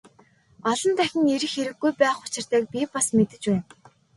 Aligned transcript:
Олон 0.69 0.93
дахин 0.99 1.25
ирэх 1.33 1.51
хэрэггүй 1.55 1.91
байх 2.01 2.17
учиртайг 2.25 2.65
би 2.73 2.81
бас 2.93 3.07
мэдэж 3.17 3.43
байна. 3.51 3.63